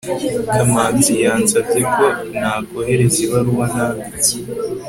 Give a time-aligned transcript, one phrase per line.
[0.53, 2.05] kamanzi yansabye ko
[2.39, 4.33] ntakohereza ibaruwa nanditse